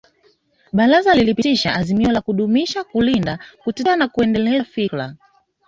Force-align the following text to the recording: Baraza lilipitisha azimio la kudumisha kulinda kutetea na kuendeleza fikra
Baraza 0.73 1.13
lilipitisha 1.15 1.73
azimio 1.75 2.11
la 2.11 2.21
kudumisha 2.21 2.83
kulinda 2.83 3.39
kutetea 3.63 3.95
na 3.95 4.07
kuendeleza 4.07 4.63
fikra 4.63 5.15